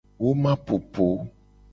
Woma 0.23 0.53
popo. 0.69 1.07